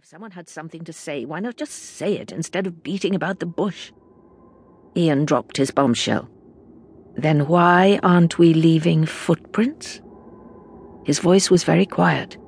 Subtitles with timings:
[0.00, 3.38] If someone had something to say, why not just say it instead of beating about
[3.38, 3.92] the bush?
[4.96, 6.26] Ian dropped his bombshell.
[7.16, 10.00] Then why aren't we leaving footprints?
[11.04, 12.38] His voice was very quiet,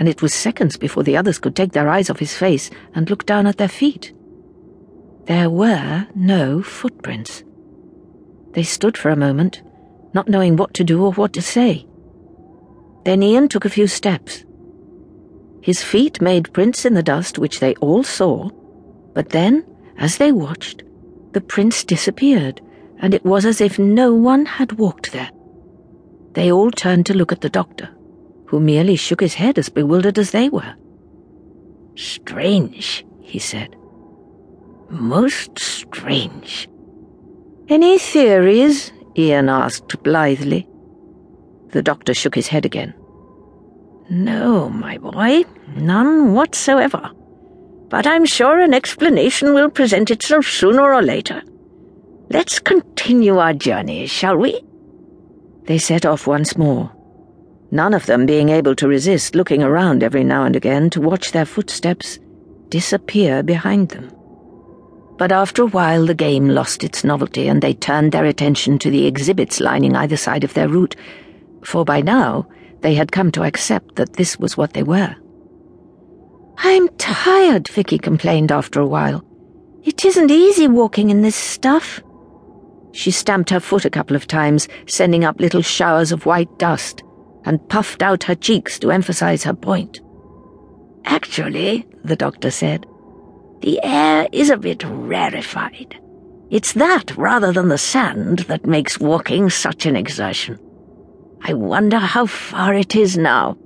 [0.00, 3.08] and it was seconds before the others could take their eyes off his face and
[3.08, 4.12] look down at their feet.
[5.26, 7.44] There were no footprints.
[8.54, 9.62] They stood for a moment,
[10.14, 11.86] not knowing what to do or what to say.
[13.04, 14.44] Then Ian took a few steps.
[15.66, 18.50] His feet made prints in the dust, which they all saw,
[19.14, 19.64] but then,
[19.98, 20.84] as they watched,
[21.32, 22.60] the prints disappeared,
[23.00, 25.28] and it was as if no one had walked there.
[26.34, 27.88] They all turned to look at the doctor,
[28.44, 30.76] who merely shook his head as bewildered as they were.
[31.96, 33.74] Strange, he said.
[34.88, 36.68] Most strange.
[37.68, 38.92] Any theories?
[39.18, 40.68] Ian asked blithely.
[41.70, 42.94] The doctor shook his head again.
[44.08, 47.10] No, my boy, none whatsoever.
[47.88, 51.42] But I'm sure an explanation will present itself sooner or later.
[52.30, 54.60] Let's continue our journey, shall we?
[55.64, 56.92] They set off once more,
[57.70, 61.32] none of them being able to resist looking around every now and again to watch
[61.32, 62.18] their footsteps
[62.68, 64.10] disappear behind them.
[65.18, 68.90] But after a while, the game lost its novelty and they turned their attention to
[68.90, 70.94] the exhibits lining either side of their route,
[71.62, 72.46] for by now
[72.80, 75.14] they had come to accept that this was what they were.
[76.58, 79.24] I'm tired, Vicki complained after a while.
[79.84, 82.02] It isn't easy walking in this stuff.
[82.92, 87.02] She stamped her foot a couple of times, sending up little showers of white dust,
[87.44, 90.00] and puffed out her cheeks to emphasize her point.
[91.04, 92.86] Actually, the doctor said,
[93.60, 95.98] the air is a bit rarefied.
[96.50, 100.58] It's that rather than the sand that makes walking such an exertion.
[101.42, 103.56] I wonder how far it is now.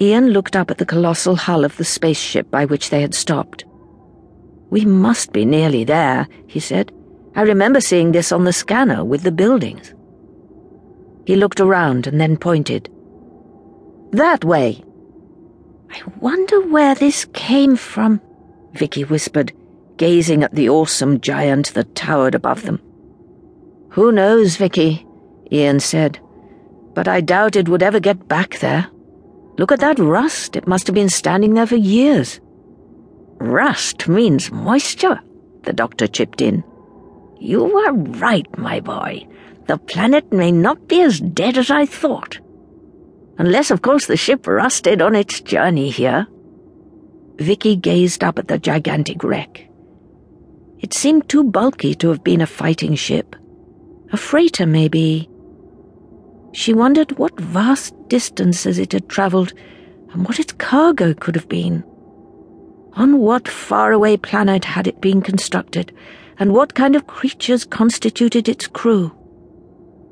[0.00, 3.64] Ian looked up at the colossal hull of the spaceship by which they had stopped.
[4.70, 6.92] We must be nearly there, he said.
[7.36, 9.94] I remember seeing this on the scanner with the buildings.
[11.26, 12.90] He looked around and then pointed.
[14.12, 14.82] That way.
[15.90, 18.20] I wonder where this came from,
[18.72, 19.52] Vicki whispered,
[19.98, 22.80] gazing at the awesome giant that towered above them.
[23.90, 25.06] Who knows, Vicki,
[25.50, 26.18] Ian said
[26.94, 28.86] but I doubt it would ever get back there.
[29.58, 32.40] Look at that rust, it must have been standing there for years.
[33.38, 35.20] Rust means moisture,
[35.62, 36.64] the doctor chipped in.
[37.38, 39.26] You are right, my boy.
[39.66, 42.38] The planet may not be as dead as I thought.
[43.38, 46.26] Unless, of course, the ship rusted on its journey here.
[47.36, 49.68] Vicki gazed up at the gigantic wreck.
[50.78, 53.34] It seemed too bulky to have been a fighting ship.
[54.12, 55.28] A freighter, maybe,
[56.52, 59.52] she wondered what vast distances it had travelled
[60.12, 61.82] and what its cargo could have been.
[62.94, 65.94] On what faraway planet had it been constructed,
[66.38, 69.08] and what kind of creatures constituted its crew?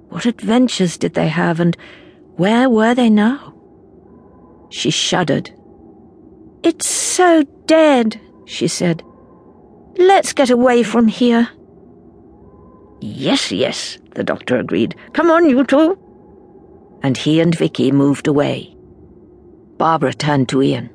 [0.08, 1.76] What adventures did they have, and
[2.36, 3.54] where were they now?
[4.70, 5.50] She shuddered.
[6.62, 9.02] It's so dead, she said.
[9.98, 11.48] Let's get away from here.
[13.02, 14.94] Yes, yes, the doctor agreed.
[15.12, 15.98] Come on, you two
[17.03, 18.75] and he and Vicki moved away.
[19.78, 20.91] Barbara turned to Ian.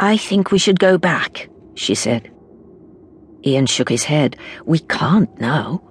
[0.00, 2.30] I think we should go back, she said.
[3.44, 4.36] Ian shook his head.
[4.64, 5.82] We can't now.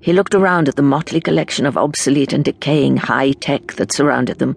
[0.00, 4.38] He looked around at the motley collection of obsolete and decaying high tech that surrounded
[4.38, 4.56] them,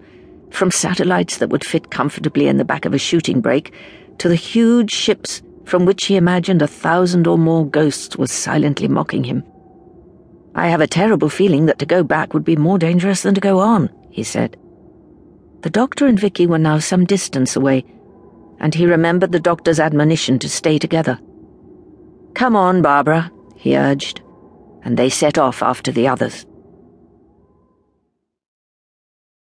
[0.50, 3.72] from satellites that would fit comfortably in the back of a shooting brake
[4.18, 8.88] to the huge ships from which he imagined a thousand or more ghosts was silently
[8.88, 9.42] mocking him.
[10.56, 13.40] I have a terrible feeling that to go back would be more dangerous than to
[13.40, 14.56] go on, he said.
[15.62, 17.84] The doctor and Vicki were now some distance away,
[18.60, 21.18] and he remembered the doctor's admonition to stay together.
[22.34, 24.22] Come on, Barbara, he urged,
[24.84, 26.46] and they set off after the others.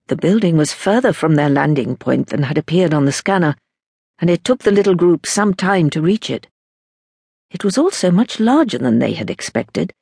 [0.09, 3.57] The building was further from their landing point than had appeared on the scanner,
[4.19, 6.49] and it took the little group some time to reach it.
[7.51, 9.93] It was also much larger than they had expected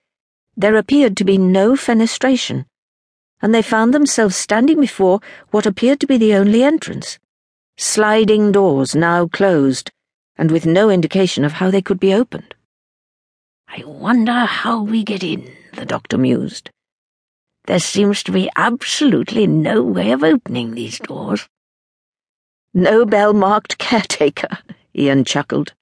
[0.56, 2.64] there appeared to be no fenestration,
[3.42, 5.20] and they found themselves standing before
[5.50, 7.18] what appeared to be the only entrance.
[7.76, 9.90] Sliding doors now closed,
[10.36, 12.54] and with no indication of how they could be opened.
[13.68, 16.70] I wonder how we get in, the doctor mused.
[17.66, 21.48] There seems to be absolutely no way of opening these doors.
[22.72, 24.58] No bell marked caretaker,
[24.96, 25.74] Ian chuckled.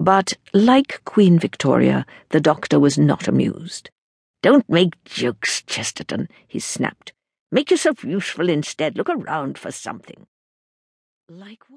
[0.00, 3.90] But, like Queen Victoria, the doctor was not amused.
[4.42, 7.12] Don't make jokes, Chesterton, he snapped.
[7.52, 8.96] Make yourself useful instead.
[8.96, 10.26] Look around for something.
[11.28, 11.68] Like what?